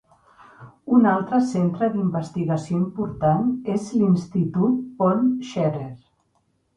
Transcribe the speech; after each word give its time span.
Un 0.99 1.03
altre 1.09 1.41
centre 1.49 1.89
d'investigació 1.95 2.79
important 2.79 3.51
és 3.73 3.85
l'Institut 3.99 4.79
Paul 5.03 5.21
Scherrer. 5.51 5.87